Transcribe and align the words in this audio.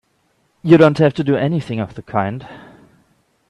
You 0.63 0.77
don't 0.77 0.97
have 0.97 1.13
to 1.13 1.23
do 1.23 1.35
anything 1.35 1.79
of 1.79 1.93
the 1.93 2.01
kind! 2.01 2.47